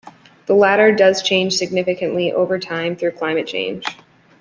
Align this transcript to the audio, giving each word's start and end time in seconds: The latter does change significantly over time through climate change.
The 0.47 0.55
latter 0.55 0.91
does 0.91 1.21
change 1.21 1.53
significantly 1.53 2.31
over 2.33 2.57
time 2.57 2.95
through 2.95 3.11
climate 3.11 3.45
change. 3.45 3.85